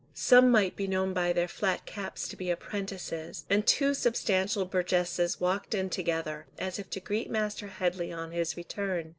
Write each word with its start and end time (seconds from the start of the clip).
Some 0.15 0.49
might 0.49 0.75
be 0.75 0.87
known 0.87 1.13
by 1.13 1.31
their 1.31 1.47
flat 1.47 1.85
caps 1.85 2.27
to 2.29 2.35
be 2.35 2.49
apprentices, 2.49 3.45
and 3.51 3.67
two 3.67 3.93
substantial 3.93 4.65
burgesses 4.65 5.39
walked 5.39 5.75
in 5.75 5.91
together, 5.91 6.47
as 6.57 6.79
if 6.79 6.89
to 6.89 6.99
greet 6.99 7.29
Master 7.29 7.67
Headley 7.67 8.11
on 8.11 8.31
his 8.31 8.57
return. 8.57 9.09